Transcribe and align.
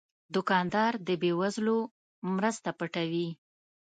دوکاندار 0.35 0.93
د 1.07 1.09
بې 1.21 1.31
وزلو 1.39 1.77
مرسته 2.35 2.69
پټوي. 2.79 3.27